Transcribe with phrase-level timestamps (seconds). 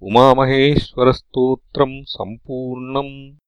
[0.03, 3.46] उमामहेश्वरस्तोत्रम् सम्पूर्णम्